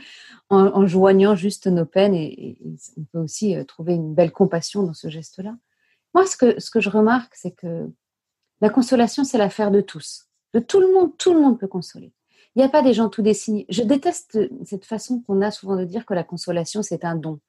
en, 0.50 0.88
joignant 0.88 1.36
juste 1.36 1.68
nos 1.68 1.86
peines 1.86 2.16
et, 2.16 2.58
on 2.98 3.04
peut 3.04 3.20
aussi 3.20 3.56
euh, 3.56 3.64
trouver 3.64 3.94
une 3.94 4.16
belle 4.16 4.32
compassion 4.32 4.82
dans 4.82 4.96
ce 4.96 5.10
geste-là. 5.10 5.56
Moi, 6.16 6.26
ce 6.26 6.36
que, 6.36 6.60
ce 6.60 6.72
que 6.72 6.80
je 6.80 6.90
remarque, 6.90 7.36
c'est 7.36 7.52
que 7.52 7.88
la 8.62 8.70
consolation, 8.70 9.24
c'est 9.24 9.38
l'affaire 9.38 9.70
de 9.70 9.82
tous. 9.82 10.31
De 10.54 10.60
tout 10.60 10.80
le 10.80 10.92
monde, 10.92 11.18
tout 11.18 11.34
le 11.34 11.42
monde 11.42 11.60
peut 11.60 11.68
consoler. 11.68 12.12
Il 12.56 12.60
n'y 12.60 12.66
a 12.66 12.70
pas 12.70 12.82
des 12.82 12.94
gens 12.94 13.10
tout 13.10 13.22
dessinés. 13.22 13.66
Je 13.70 13.84
déteste 13.84 14.38
cette 14.66 14.86
façon 14.86 15.22
qu'on 15.22 15.42
a 15.42 15.52
souvent 15.52 15.78
de 15.78 15.86
dire 15.86 16.06
que 16.06 16.14
la 16.14 16.24
consolation, 16.24 16.84
c'est 16.84 17.06
un 17.06 17.16
don 17.16 17.40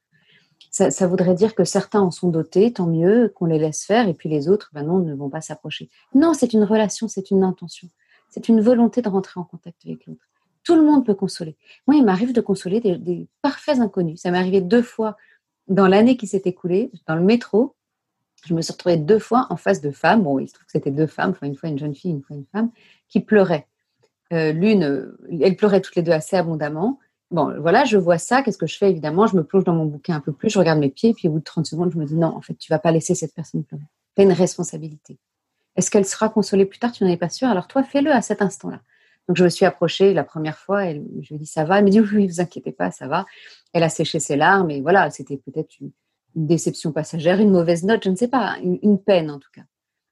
ça, 0.71 1.07
voudrait 1.07 1.35
dire 1.35 1.55
que 1.55 1.65
certains 1.65 2.01
en 2.01 2.11
sont 2.11 2.29
dotés, 2.29 2.73
tant 2.73 2.87
mieux, 2.87 3.33
qu'on 3.35 3.47
les 3.47 3.59
laisse 3.59 3.85
faire, 3.85 4.09
et 4.09 4.15
puis 4.15 4.29
les 4.29 4.49
autres, 4.49 4.71
ben 4.73 4.85
non, 4.85 4.99
ne 4.99 5.15
vont 5.15 5.29
pas 5.29 5.41
s'approcher. 5.41 5.91
Non, 6.15 6.35
c'est 6.35 6.53
une 6.53 6.65
relation, 6.65 7.09
c'est 7.09 7.31
une 7.31 7.43
intention, 7.43 7.89
c'est 8.31 8.49
une 8.49 8.61
volonté 8.61 9.03
de 9.03 9.09
rentrer 9.09 9.41
en 9.41 9.45
contact 9.45 9.83
avec 9.85 10.07
l'autre. 10.07 10.25
Tout 10.65 10.77
le 10.77 10.83
monde 10.83 11.05
peut 11.05 11.15
consoler. 11.15 11.57
Moi, 11.87 11.97
il 11.97 12.05
m'arrive 12.05 12.33
de 12.33 12.41
consoler 12.41 12.81
des, 12.81 13.29
parfaits 13.43 13.81
inconnus. 13.81 14.21
Ça 14.21 14.31
m'est 14.31 14.39
arrivé 14.39 14.61
deux 14.61 14.83
fois 14.83 15.17
dans 15.67 15.89
l'année 15.89 16.17
qui 16.17 16.27
s'est 16.27 16.43
écoulée, 16.45 16.93
dans 17.07 17.17
le 17.17 17.23
métro. 17.23 17.75
Je 18.45 18.55
me 18.55 18.63
suis 18.63 18.73
retrouvée 18.73 18.97
deux 18.97 19.19
fois 19.19 19.47
en 19.51 19.57
face 19.57 19.81
de 19.81 19.91
femmes. 19.91 20.23
Bon, 20.23 20.39
il 20.39 20.49
se 20.49 20.55
trouve 20.55 20.67
que 20.67 20.73
c'était 20.73 20.91
deux 20.91 21.07
femmes, 21.07 21.31
enfin 21.31 21.47
une 21.47 21.57
fois 21.57 21.69
une 21.69 21.79
jeune 21.79 21.95
fille, 21.95 22.11
une 22.11 22.23
fois 22.23 22.37
une 22.37 22.47
femme, 22.47 22.71
qui 23.09 23.21
pleuraient. 23.21 23.67
L'une, 24.31 25.15
elles 25.43 25.57
pleuraient 25.57 25.83
toutes 25.83 25.97
les 25.97 26.03
deux 26.03 26.13
assez 26.13 26.37
abondamment. 26.37 26.99
Bon, 27.31 27.55
voilà, 27.61 27.85
je 27.85 27.97
vois 27.99 28.19
ça. 28.19 28.43
Qu'est-ce 28.43 28.59
que 28.59 28.67
je 28.67 28.77
fais 28.77 28.91
Évidemment, 28.91 29.27
je 29.27 29.37
me 29.37 29.45
plonge 29.45 29.65
dans 29.65 29.75
mon 29.75 29.87
bouquin 29.87 30.17
un 30.17 30.21
peu 30.21 30.33
plus, 30.33 30.51
je 30.51 30.59
regarde 30.59 30.79
mes 30.79 30.91
pieds, 30.91 31.15
puis 31.15 31.29
au 31.29 31.33
bout 31.33 31.39
de 31.39 31.45
30 31.45 31.67
secondes, 31.67 31.93
je 31.93 31.99
me 31.99 32.05
dis 32.05 32.15
non, 32.15 32.29
en 32.29 32.41
fait, 32.41 32.55
tu 32.55 32.71
vas 32.71 32.79
pas 32.79 32.93
laisser 32.93 33.15
cette 33.15 33.35
personne 33.35 33.63
pleurer. 33.63 33.85
Tu 34.17 34.23
as 34.23 34.25
une 34.25 34.33
responsabilité. 34.33 35.19
Est-ce 35.77 35.91
qu'elle 35.91 36.05
sera 36.05 36.29
consolée 36.29 36.67
plus 36.67 36.79
tard? 36.79 36.93
Tu 36.93 37.05
n'en 37.05 37.11
es 37.11 37.17
pas 37.17 37.29
sûr. 37.29 37.49
Alors 37.49 37.69
toi, 37.69 37.83
fais-le 37.83 38.11
à 38.11 38.23
cet 38.23 38.43
instant-là. 38.43 38.81
Donc 39.29 39.37
je 39.37 39.45
me 39.45 39.49
suis 39.49 39.65
approchée 39.65 40.15
la 40.15 40.25
première 40.25 40.59
fois, 40.59 40.87
et 40.87 41.03
je 41.21 41.29
lui 41.29 41.37
ai 41.37 41.39
dit 41.39 41.47
ça 41.47 41.65
va? 41.65 41.79
Elle 41.79 41.85
me 41.85 41.91
dit 41.91 42.01
oui, 42.01 42.27
vous 42.27 42.41
inquiétez 42.41 42.73
pas, 42.73 42.91
ça 42.91 43.07
va. 43.07 43.25
Elle 43.73 43.83
a 43.83 43.89
séché 43.89 44.19
ses 44.19 44.37
larmes 44.37 44.71
et 44.71 44.81
voilà, 44.81 45.11
c'était 45.11 45.37
peut-être 45.37 45.79
une, 45.81 45.91
déception 46.35 46.93
passagère, 46.93 47.41
une 47.41 47.51
mauvaise 47.51 47.85
note, 47.85 48.05
je 48.05 48.11
ne 48.11 48.17
sais 48.17 48.29
pas, 48.29 48.57
une, 48.63 48.99
peine 48.99 49.31
en 49.31 49.39
tout 49.39 49.51
cas. 49.53 49.63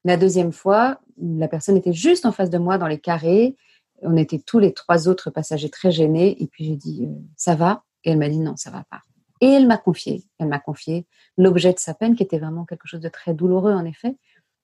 La 0.03 0.17
deuxième 0.17 0.51
fois, 0.51 0.99
la 1.21 1.47
personne 1.47 1.77
était 1.77 1.93
juste 1.93 2.25
en 2.25 2.31
face 2.31 2.49
de 2.49 2.57
moi 2.57 2.77
dans 2.77 2.87
les 2.87 2.99
carrés. 2.99 3.55
On 4.01 4.17
était 4.17 4.39
tous 4.39 4.59
les 4.59 4.73
trois 4.73 5.07
autres 5.07 5.29
passagers 5.29 5.69
très 5.69 5.91
gênés. 5.91 6.41
Et 6.41 6.47
puis 6.47 6.65
j'ai 6.65 6.75
dit 6.75 7.05
euh, 7.05 7.13
ça 7.35 7.55
va? 7.55 7.83
Et 8.03 8.11
elle 8.11 8.17
m'a 8.17 8.29
dit 8.29 8.39
non, 8.39 8.57
ça 8.57 8.71
va 8.71 8.83
pas. 8.89 9.01
Et 9.41 9.47
elle 9.47 9.67
m'a 9.67 9.77
confié, 9.77 10.23
elle 10.39 10.47
m'a 10.47 10.59
confié 10.59 11.05
l'objet 11.37 11.73
de 11.73 11.79
sa 11.79 11.93
peine 11.93 12.15
qui 12.15 12.23
était 12.23 12.39
vraiment 12.39 12.65
quelque 12.65 12.87
chose 12.87 13.01
de 13.01 13.09
très 13.09 13.33
douloureux 13.33 13.73
en 13.73 13.85
effet. 13.85 14.15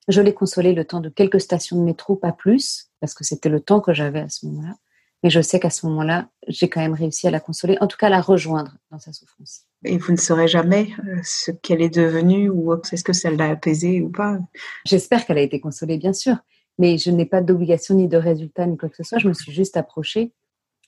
Je 0.08 0.22
l'ai 0.22 0.34
consolée 0.34 0.74
le 0.74 0.86
temps 0.86 1.02
de 1.02 1.10
quelques 1.10 1.42
stations 1.42 1.78
de 1.78 1.82
métro, 1.82 2.16
pas 2.16 2.32
plus, 2.32 2.90
parce 3.02 3.14
que 3.14 3.24
c'était 3.24 3.50
le 3.50 3.60
temps 3.60 3.82
que 3.82 3.94
j'avais 3.94 4.22
à 4.22 4.30
ce 4.30 4.46
moment-là. 4.46 4.76
Mais 5.24 5.30
je 5.30 5.42
sais 5.42 5.60
qu'à 5.60 5.70
ce 5.70 5.86
moment-là, 5.88 6.30
j'ai 6.48 6.70
quand 6.70 6.80
même 6.80 6.94
réussi 6.94 7.28
à 7.28 7.32
la 7.32 7.40
consoler, 7.40 7.78
en 7.82 7.88
tout 7.88 7.98
cas 7.98 8.08
à 8.08 8.12
la 8.12 8.22
rejoindre 8.22 8.78
dans 8.92 9.00
sa 9.00 9.12
souffrance. 9.12 9.67
Et 9.86 9.98
vous 9.98 10.12
ne 10.12 10.18
saurez 10.18 10.48
jamais 10.48 10.90
euh, 11.08 11.20
ce 11.24 11.52
qu'elle 11.52 11.82
est 11.82 11.94
devenue 11.94 12.50
ou 12.50 12.74
est-ce 12.74 13.04
que 13.04 13.14
ça 13.14 13.30
l'a 13.30 13.50
apaisée 13.50 14.02
ou 14.02 14.10
pas 14.10 14.40
J'espère 14.86 15.26
qu'elle 15.26 15.38
a 15.38 15.42
été 15.42 15.60
consolée, 15.60 15.98
bien 15.98 16.14
sûr. 16.14 16.38
Mais 16.80 16.98
je 16.98 17.10
n'ai 17.12 17.26
pas 17.26 17.42
d'obligation 17.42 17.96
ni 17.96 18.08
de 18.08 18.18
résultat 18.18 18.66
ni 18.66 18.78
quoi 18.78 18.90
que 18.90 18.96
ce 18.96 19.04
soit. 19.04 19.18
Je 19.18 19.28
me 19.28 19.34
suis 19.34 19.52
juste 19.52 19.78
approchée. 19.78 20.32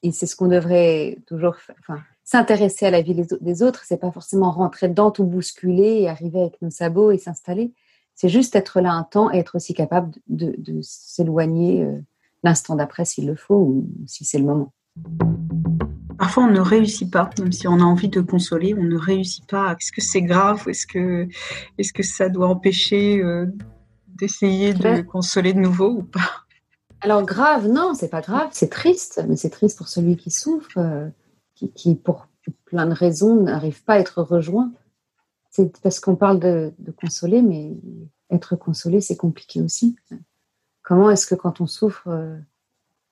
Et 0.02 0.12
c'est 0.12 0.28
ce 0.28 0.36
qu'on 0.36 0.48
devrait 0.48 1.18
toujours 1.28 1.56
faire. 1.58 1.76
Enfin, 1.80 2.02
s'intéresser 2.24 2.86
à 2.86 2.92
la 2.92 3.02
vie 3.02 3.16
des 3.42 3.64
autres, 3.64 3.84
c'est 3.86 3.98
pas 3.98 4.12
forcément 4.12 4.52
rentrer 4.52 4.88
dedans, 4.88 5.12
tout 5.12 5.24
bousculer 5.26 6.02
et 6.02 6.10
arriver 6.10 6.42
avec 6.42 6.62
nos 6.62 6.70
sabots 6.70 7.12
et 7.12 7.18
s'installer. 7.18 7.74
C'est 8.16 8.30
juste 8.30 8.56
être 8.56 8.82
là 8.82 8.92
un 8.92 9.04
temps 9.04 9.32
et 9.32 9.38
être 9.38 9.56
aussi 9.56 9.74
capable 9.74 10.12
de, 10.28 10.56
s'éloigner 10.82 11.84
euh, 11.84 12.00
l'instant 12.44 12.76
d'après 12.76 13.06
s'il 13.06 13.28
le 13.28 13.36
faut 13.36 13.56
ou 13.56 13.90
si 14.06 14.26
c'est 14.26 14.38
le 14.38 14.46
moment. 14.46 14.74
Parfois, 16.20 16.44
on 16.44 16.52
ne 16.52 16.60
réussit 16.60 17.10
pas, 17.10 17.30
même 17.40 17.54
si 17.54 17.66
on 17.66 17.80
a 17.80 17.84
envie 17.84 18.10
de 18.10 18.20
consoler, 18.20 18.76
on 18.78 18.84
ne 18.84 18.98
réussit 18.98 19.48
pas. 19.48 19.72
Est-ce 19.72 19.94
que 19.94 20.02
c'est 20.02 20.22
grave 20.22 20.68
est-ce 20.68 20.86
que, 20.86 21.30
est 21.78 21.92
que 21.94 22.04
ça 22.04 22.28
doit 22.28 22.50
empêcher 22.50 23.24
euh, 23.24 23.46
d'essayer 24.06 24.74
de 24.74 25.02
consoler 25.02 25.54
de 25.54 25.60
nouveau 25.60 25.90
ou 25.90 26.04
pas? 26.04 26.44
Alors 27.00 27.26
grave, 27.26 27.70
non, 27.70 27.94
c'est 27.94 28.10
pas 28.10 28.20
grave, 28.20 28.50
c'est 28.52 28.70
triste, 28.70 29.24
mais 29.30 29.38
c'est 29.38 29.50
triste 29.50 29.78
pour 29.78 29.88
celui 29.88 30.18
qui 30.18 30.30
souffre, 30.30 30.78
euh, 30.78 31.08
qui, 31.56 31.72
qui, 31.72 31.96
pour 31.96 32.28
plein 32.66 32.86
de 32.86 32.94
raisons 32.94 33.42
n'arrive 33.42 33.82
pas 33.86 33.94
à 33.94 34.00
être 34.00 34.22
rejoint. 34.22 34.74
C'est 35.52 35.80
parce 35.82 36.02
qu'on 36.02 36.18
parle 36.18 36.42
de, 36.42 36.74
consoler, 37.02 37.42
mais 37.42 37.78
être 38.30 38.58
consolé, 38.58 39.00
c'est 39.00 39.16
compliqué 39.16 39.62
aussi. 39.62 39.96
Comment 40.84 41.10
est-ce 41.10 41.26
que 41.26 41.36
quand 41.36 41.62
on 41.62 41.66
souffre, 41.66 42.10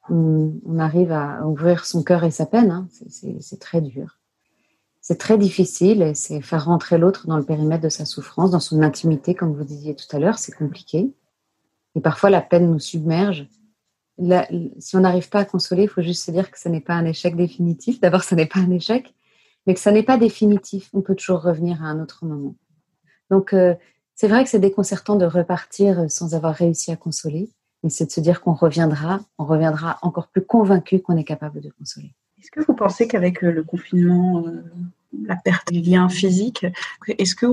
on, 0.10 0.80
arrive 0.80 1.12
à 1.12 1.46
ouvrir 1.48 1.86
son 1.86 2.04
cœur 2.04 2.24
et 2.24 2.32
sa 2.32 2.46
peine 2.46 2.72
hein 2.72 2.88
C'est 3.10 3.60
très 3.60 3.82
dur. 3.82 4.20
C'est 5.02 5.18
très 5.18 5.38
difficile 5.38 6.12
c'est 6.16 6.42
faire 6.42 6.66
rentrer 6.66 6.98
l'autre 6.98 7.28
dans 7.28 7.38
le 7.38 7.44
périmètre 7.44 7.84
de 7.84 7.90
sa 7.90 8.06
souffrance, 8.06 8.52
dans 8.52 8.60
son 8.60 8.82
intimité, 8.82 9.36
comme 9.36 9.54
vous 9.54 9.64
disiez 9.64 9.96
tout 9.96 10.08
à 10.16 10.20
l'heure, 10.20 10.38
c'est 10.38 10.54
compliqué. 10.54 11.14
Et 11.96 12.02
parfois, 12.02 12.30
la 12.30 12.42
peine 12.42 12.72
nous 12.72 12.80
submerge. 12.80 13.48
si 14.80 14.96
on 14.96 15.00
n'arrive 15.00 15.30
pas 15.30 15.40
à 15.40 15.46
consoler, 15.46 15.84
il 15.84 15.90
faut 15.90 16.02
juste 16.02 16.26
se 16.26 16.32
dire 16.32 16.52
que 16.52 16.60
ce 16.60 16.70
n'est 16.70 16.82
pas 16.82 16.94
un 16.94 17.06
échec 17.06 17.36
définitif. 17.36 18.02
D'abord, 18.02 18.24
ce 18.24 18.36
n'est 18.36 18.46
pas 18.46 18.60
un 18.60 18.72
échec 18.72 19.14
mais 19.68 19.74
que 19.74 19.80
ça 19.82 19.92
n'est 19.92 20.04
pas 20.04 20.18
définitif. 20.18 20.90
On 20.94 21.02
peut 21.02 21.14
toujours 21.14 21.42
revenir 21.42 21.84
à 21.84 21.88
un 21.88 22.02
autre 22.02 22.26
moment. 22.26 22.56
Donc, 23.30 23.54
euh, 23.54 23.76
c'est 24.16 24.30
vrai 24.30 24.44
que 24.44 24.50
c'est 24.50 24.60
déconcertant 24.60 25.18
de 25.18 25.26
repartir 25.26 26.10
sans 26.10 26.34
avoir 26.34 26.56
réussi 26.56 26.90
à 26.92 26.96
consoler, 26.96 27.52
mais 27.88 27.92
c'est 27.92 28.06
de 28.06 28.12
se 28.12 28.20
dire 28.20 28.42
qu'on 28.42 28.54
reviendra, 28.54 29.22
on 29.38 29.46
reviendra 29.46 29.98
encore 30.02 30.28
plus 30.28 30.42
convaincu 30.42 31.00
qu'on 31.00 31.16
est 31.16 31.24
capable 31.24 31.62
de 31.62 31.70
consoler. 31.70 32.14
Est-ce 32.38 32.52
que 32.52 32.60
vous 32.60 32.74
pensez 32.74 33.08
qu'avec 33.08 33.46
euh, 33.46 33.50
le 33.50 33.64
confinement, 33.64 34.46
euh, 34.46 34.62
la 35.26 35.38
perte 35.38 35.72
du 35.72 35.80
lien 35.80 36.10
physique, 36.10 36.66
est-ce 37.08 37.34
que 37.34 37.48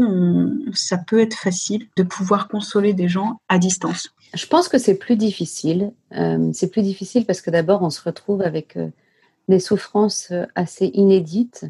ça 0.75 0.99
peut 0.99 1.21
être 1.21 1.37
facile 1.37 1.87
de 1.97 2.03
pouvoir 2.03 2.49
consoler 2.49 2.95
des 2.95 3.07
gens 3.07 3.38
à 3.49 3.59
distance? 3.59 4.12
Je 4.35 4.45
pense 4.47 4.67
que 4.67 4.76
c'est 4.76 4.97
plus 4.97 5.14
difficile. 5.14 5.93
c'est 6.53 6.69
plus 6.73 6.83
difficile 6.83 7.26
parce 7.26 7.41
que 7.41 7.53
d'abord, 7.53 7.83
on 7.83 7.91
se 7.91 8.03
retrouve 8.03 8.43
avec 8.43 8.76
des 9.47 9.61
souffrances 9.61 10.33
assez 10.57 10.87
inédites 10.95 11.67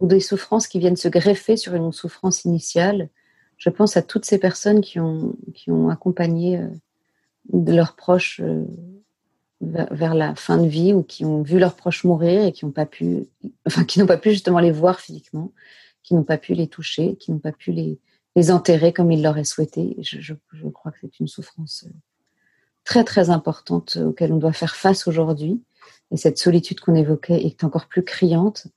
ou 0.00 0.06
des 0.06 0.20
souffrances 0.20 0.68
qui 0.68 0.78
viennent 0.78 0.96
se 0.96 1.08
greffer 1.08 1.58
sur 1.58 1.74
une 1.74 1.92
souffrance 1.92 2.46
initiale. 2.46 3.10
Je 3.58 3.68
pense 3.68 3.98
à 3.98 4.02
toutes 4.02 4.24
ces 4.24 4.38
personnes 4.38 4.80
qui 4.80 4.98
ont, 4.98 5.36
qui 5.54 5.70
ont 5.70 5.90
accompagné 5.90 6.58
euh, 7.54 7.72
leurs 7.72 7.96
proches 7.96 8.40
euh, 8.42 8.64
vers 9.60 10.14
la 10.14 10.34
fin 10.34 10.58
de 10.58 10.66
vie 10.66 10.92
ou 10.92 11.02
qui 11.02 11.24
ont 11.24 11.42
vu 11.42 11.58
leurs 11.58 11.76
proches 11.76 12.04
mourir 12.04 12.44
et 12.44 12.52
qui 12.52 12.64
n'ont 12.64 12.72
pas 12.72 12.86
pu, 12.86 13.26
enfin, 13.66 13.84
qui 13.84 13.98
n'ont 13.98 14.06
pas 14.06 14.18
pu 14.18 14.30
justement 14.30 14.58
les 14.58 14.70
voir 14.70 15.00
physiquement, 15.00 15.52
qui 16.02 16.14
n'ont 16.14 16.24
pas 16.24 16.38
pu 16.38 16.54
les 16.54 16.68
toucher, 16.68 17.16
qui 17.16 17.32
n'ont 17.32 17.38
pas 17.38 17.52
pu 17.52 17.72
les, 17.72 17.98
les 18.36 18.50
enterrer 18.50 18.92
comme 18.92 19.10
ils 19.10 19.22
l'auraient 19.22 19.44
souhaité. 19.44 19.96
Je, 20.02 20.20
je, 20.20 20.34
crois 20.68 20.92
que 20.92 20.98
c'est 21.00 21.20
une 21.20 21.28
souffrance 21.28 21.84
euh, 21.86 21.92
très 22.84 23.02
très 23.02 23.30
importante 23.30 23.96
auquel 23.96 24.32
on 24.32 24.36
doit 24.36 24.52
faire 24.52 24.76
face 24.76 25.06
aujourd'hui. 25.06 25.62
Et 26.12 26.16
cette 26.16 26.38
solitude 26.38 26.80
qu'on 26.80 26.94
évoquait 26.94 27.44
est 27.44 27.64
encore 27.64 27.86
plus 27.86 28.04
criante. 28.04 28.68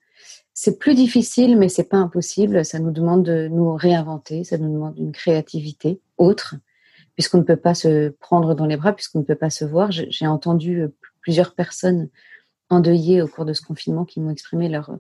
C'est 0.54 0.80
plus 0.80 0.96
difficile, 0.96 1.58
mais 1.58 1.70
c'est 1.70 1.84
pas 1.84 1.98
impossible. 1.98 2.66
Ça 2.66 2.80
nous 2.80 2.92
demande 2.92 3.24
de 3.24 3.48
nous 3.48 3.76
réinventer, 3.76 4.44
ça 4.44 4.58
nous 4.58 4.72
demande 4.74 4.98
une 4.98 5.12
créativité 5.12 6.02
autre, 6.18 6.56
puisqu'on 7.20 7.40
ne 7.40 7.44
peut 7.44 7.58
pas 7.58 7.76
se 7.76 8.12
prendre 8.22 8.56
dans 8.56 8.66
les 8.66 8.78
bras, 8.78 8.94
puisqu'on 8.94 9.20
ne 9.20 9.26
peut 9.26 9.36
pas 9.36 9.50
se 9.50 9.66
voir. 9.66 9.92
J'ai 9.92 10.26
entendu 10.26 10.84
euh, 10.84 10.96
plusieurs 11.20 11.54
personnes 11.54 12.08
endeuillées 12.70 13.22
au 13.22 13.28
cours 13.28 13.44
de 13.44 13.52
ce 13.52 13.62
confinement 13.62 14.06
qui 14.06 14.22
m'ont 14.22 14.30
exprimé 14.30 14.70
leur, 14.70 14.98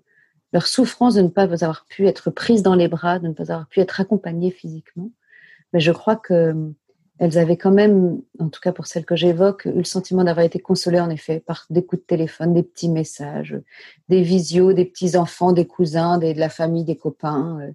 leur 0.51 0.67
souffrance 0.67 1.15
de 1.15 1.21
ne 1.21 1.29
pas 1.29 1.43
avoir 1.43 1.85
pu 1.85 2.07
être 2.07 2.29
prises 2.29 2.61
dans 2.61 2.75
les 2.75 2.89
bras, 2.89 3.19
de 3.19 3.29
ne 3.29 3.33
pas 3.33 3.53
avoir 3.53 3.69
pu 3.69 3.79
être 3.79 4.01
accompagnées 4.01 4.51
physiquement. 4.51 5.11
Mais 5.71 5.79
je 5.79 5.93
crois 5.93 6.17
que 6.17 6.73
elles 7.19 7.37
avaient 7.37 7.55
quand 7.55 7.71
même, 7.71 8.21
en 8.37 8.49
tout 8.49 8.59
cas 8.59 8.73
pour 8.73 8.87
celles 8.87 9.05
que 9.05 9.15
j'évoque, 9.15 9.63
eu 9.63 9.77
le 9.77 9.83
sentiment 9.85 10.25
d'avoir 10.25 10.45
été 10.45 10.59
consolées 10.59 10.99
en 10.99 11.09
effet 11.09 11.39
par 11.39 11.67
des 11.69 11.85
coups 11.85 12.01
de 12.01 12.05
téléphone, 12.05 12.53
des 12.53 12.63
petits 12.63 12.89
messages, 12.89 13.57
des 14.09 14.23
visios, 14.23 14.73
des 14.73 14.83
petits 14.83 15.15
enfants, 15.15 15.53
des 15.53 15.67
cousins, 15.67 16.17
de 16.17 16.37
la 16.37 16.49
famille, 16.49 16.83
des 16.83 16.97
copains, 16.97 17.61
euh, 17.61 17.71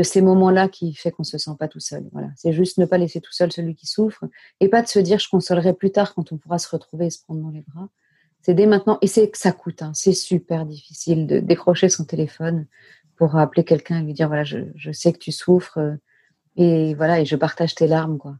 de 0.00 0.06
ces 0.06 0.22
moments-là 0.22 0.68
qui 0.68 0.94
fait 0.94 1.10
qu'on 1.10 1.24
se 1.24 1.36
sent 1.36 1.50
pas 1.58 1.68
tout 1.68 1.80
seul. 1.80 2.08
Voilà, 2.12 2.28
c'est 2.36 2.54
juste 2.54 2.78
ne 2.78 2.86
pas 2.86 2.96
laisser 2.96 3.20
tout 3.20 3.32
seul 3.32 3.52
celui 3.52 3.74
qui 3.74 3.86
souffre 3.86 4.24
et 4.60 4.68
pas 4.68 4.80
de 4.80 4.88
se 4.88 4.98
dire 4.98 5.18
je 5.18 5.28
consolerai 5.28 5.74
plus 5.74 5.92
tard 5.92 6.14
quand 6.14 6.32
on 6.32 6.38
pourra 6.38 6.58
se 6.58 6.70
retrouver 6.70 7.06
et 7.06 7.10
se 7.10 7.22
prendre 7.22 7.42
dans 7.42 7.50
les 7.50 7.64
bras. 7.68 7.90
C'est 8.40 8.54
dès 8.54 8.64
maintenant 8.64 8.96
et 9.02 9.06
c'est 9.06 9.30
ça 9.36 9.52
coûte. 9.52 9.82
Hein. 9.82 9.92
c'est 9.94 10.14
super 10.14 10.64
difficile 10.64 11.26
de 11.26 11.40
décrocher 11.40 11.90
son 11.90 12.06
téléphone 12.06 12.66
pour 13.16 13.36
appeler 13.36 13.62
quelqu'un 13.62 14.00
et 14.00 14.02
lui 14.02 14.14
dire 14.14 14.28
voilà 14.28 14.44
je, 14.44 14.60
je 14.74 14.90
sais 14.90 15.12
que 15.12 15.18
tu 15.18 15.32
souffres 15.32 15.78
euh, 15.78 15.96
et 16.56 16.94
voilà 16.94 17.20
et 17.20 17.26
je 17.26 17.36
partage 17.36 17.74
tes 17.74 17.86
larmes 17.86 18.16
quoi. 18.16 18.36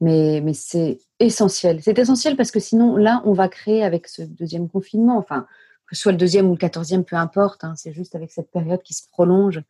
Mais, 0.00 0.42
c'est 0.54 0.98
essentiel. 1.20 1.80
C'est 1.80 1.96
essentiel 1.96 2.34
parce 2.34 2.50
que 2.50 2.58
sinon, 2.58 2.96
là, 2.96 3.22
on 3.24 3.34
va 3.34 3.46
créer 3.46 3.84
avec 3.84 4.08
ce 4.08 4.22
deuxième 4.22 4.68
confinement, 4.68 5.16
enfin, 5.16 5.46
que 5.86 5.94
ce 5.94 6.02
soit 6.02 6.10
le 6.10 6.18
deuxième 6.18 6.48
ou 6.48 6.54
le 6.54 6.58
quatorzième, 6.58 7.04
peu 7.04 7.14
importe, 7.14 7.62
hein, 7.62 7.74
c'est 7.76 7.92
juste 7.92 8.16
avec 8.16 8.32
cette 8.32 8.50
période 8.50 8.82
qui 8.82 8.94
se 8.94 9.06
prolonge, 9.08 9.62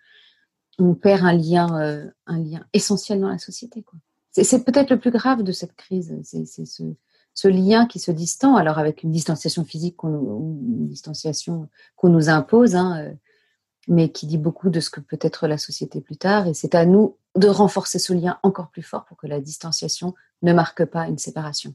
on 0.79 0.95
perd 0.95 1.25
un 1.25 1.33
lien, 1.33 1.81
euh, 1.81 2.07
un 2.27 2.39
lien 2.39 2.65
essentiel 2.73 3.21
dans 3.21 3.29
la 3.29 3.39
société. 3.39 3.85
C'est, 4.33 4.65
peut-être 4.65 4.91
le 4.91 4.99
plus 4.99 5.11
grave 5.11 5.43
de 5.43 5.53
cette 5.53 5.75
crise, 5.75 6.15
c'est, 6.23 6.47
ce, 6.47 7.49
lien 7.49 7.87
qui 7.87 7.99
se 7.99 8.11
distend, 8.11 8.57
alors 8.57 8.79
avec 8.79 9.03
une 9.03 9.11
distanciation 9.11 9.65
physique 9.65 9.97
qu'on, 9.97 10.09
une 10.11 10.89
distanciation 10.89 11.69
qu'on 11.97 12.09
nous 12.09 12.31
impose, 12.31 12.75
hein, 12.75 13.05
euh, 13.05 13.13
mais 13.89 14.11
qui 14.11 14.27
dit 14.27 14.39
beaucoup 14.39 14.71
de 14.71 14.81
ce 14.81 14.91
que 14.91 15.01
peut 15.01 15.19
être 15.21 15.47
la 15.47 15.59
société 15.59 16.01
plus 16.01 16.17
tard. 16.17 16.47
Et 16.47 16.55
c'est 16.55 16.75
à 16.75 16.87
nous 16.87 17.17
de 17.37 17.49
renforcer 17.49 17.99
ce 17.99 18.13
lien 18.13 18.39
encore 18.43 18.71
plus 18.71 18.83
fort 18.83 19.05
pour 19.05 19.17
que 19.17 19.27
la 19.27 19.41
distanciation 19.41 20.15
ne 20.43 20.53
marque 20.53 20.85
pas 20.85 21.09
une 21.09 21.19
séparation. 21.19 21.75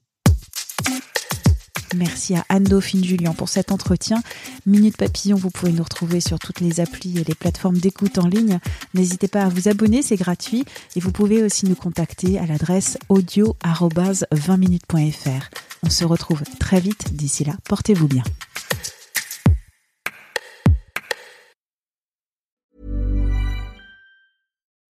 Merci 1.96 2.36
à 2.36 2.46
Anne-Dauphine 2.50 3.04
Julien 3.04 3.34
pour 3.34 3.50
cet 3.50 3.72
entretien. 3.72 4.22
Minute 4.66 4.98
Papillon, 4.98 5.38
vous 5.38 5.50
pouvez 5.50 5.72
nous 5.72 5.84
retrouver 5.84 6.20
sur 6.20 6.40
toutes 6.40 6.60
les 6.60 6.80
applis 6.80 7.18
et 7.18 7.24
les 7.24 7.36
plateformes 7.36 7.78
d'écoute 7.78 8.18
en 8.18 8.28
ligne. 8.28 8.60
N'hésitez 8.94 9.28
pas 9.28 9.44
à 9.44 9.50
vous 9.50 9.68
abonner, 9.68 10.02
c'est 10.02 10.18
gratuit. 10.18 10.66
Et 10.96 11.00
vous 11.00 11.12
pouvez 11.12 11.44
aussi 11.44 11.66
nous 11.66 11.76
contacter 11.76 12.40
à 12.40 12.46
l'adresse 12.46 12.98
audio-20minutes.fr. 13.10 15.50
On 15.84 15.90
se 15.90 16.04
retrouve 16.04 16.42
très 16.60 16.80
vite. 16.80 17.14
D'ici 17.14 17.46
là, 17.46 17.54
portez-vous 17.66 18.08
bien. 18.08 18.24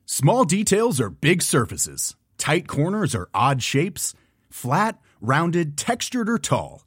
Small 0.06 0.46
details 0.46 1.00
are 1.00 1.12
big 1.12 1.44
surfaces. 1.44 2.16
Tight 2.40 2.68
corners 2.68 3.14
are 3.14 3.30
odd 3.36 3.62
shapes. 3.62 4.16
Flat, 4.50 4.94
rounded, 5.22 5.78
textured 5.78 6.28
or 6.28 6.40
tall. 6.40 6.87